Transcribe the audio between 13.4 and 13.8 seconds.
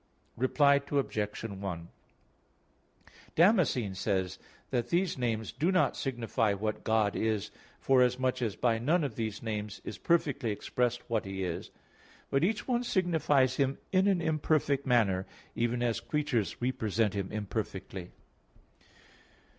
Him